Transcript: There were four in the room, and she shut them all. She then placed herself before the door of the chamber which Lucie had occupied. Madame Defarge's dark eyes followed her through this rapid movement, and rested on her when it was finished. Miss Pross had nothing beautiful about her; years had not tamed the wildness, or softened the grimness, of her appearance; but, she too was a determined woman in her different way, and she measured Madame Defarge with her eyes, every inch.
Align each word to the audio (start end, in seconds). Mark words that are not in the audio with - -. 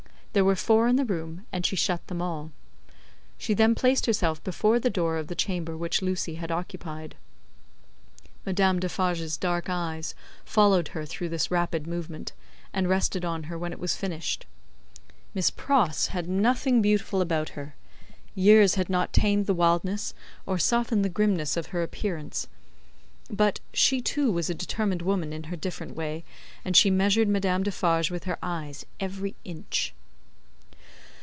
There 0.33 0.45
were 0.45 0.55
four 0.55 0.87
in 0.87 0.95
the 0.95 1.03
room, 1.03 1.45
and 1.51 1.65
she 1.65 1.75
shut 1.75 2.07
them 2.07 2.21
all. 2.21 2.53
She 3.37 3.53
then 3.53 3.75
placed 3.75 4.05
herself 4.05 4.41
before 4.45 4.79
the 4.79 4.89
door 4.89 5.17
of 5.17 5.27
the 5.27 5.35
chamber 5.35 5.75
which 5.75 6.01
Lucie 6.01 6.35
had 6.35 6.49
occupied. 6.49 7.15
Madame 8.45 8.79
Defarge's 8.79 9.35
dark 9.35 9.65
eyes 9.69 10.15
followed 10.45 10.87
her 10.95 11.05
through 11.05 11.27
this 11.27 11.51
rapid 11.51 11.85
movement, 11.85 12.31
and 12.71 12.87
rested 12.87 13.25
on 13.25 13.43
her 13.49 13.57
when 13.57 13.73
it 13.73 13.77
was 13.79 13.97
finished. 13.97 14.45
Miss 15.33 15.49
Pross 15.49 16.07
had 16.15 16.29
nothing 16.29 16.81
beautiful 16.81 17.19
about 17.19 17.49
her; 17.49 17.75
years 18.33 18.75
had 18.75 18.89
not 18.89 19.11
tamed 19.11 19.47
the 19.47 19.53
wildness, 19.53 20.13
or 20.45 20.57
softened 20.57 21.03
the 21.03 21.09
grimness, 21.09 21.57
of 21.57 21.67
her 21.75 21.83
appearance; 21.83 22.47
but, 23.29 23.59
she 23.73 23.99
too 23.99 24.31
was 24.31 24.49
a 24.49 24.53
determined 24.55 25.01
woman 25.01 25.33
in 25.33 25.43
her 25.51 25.57
different 25.57 25.93
way, 25.93 26.23
and 26.63 26.77
she 26.77 26.89
measured 26.89 27.27
Madame 27.27 27.63
Defarge 27.63 28.09
with 28.09 28.23
her 28.23 28.37
eyes, 28.41 28.85
every 28.97 29.35
inch. 29.43 29.93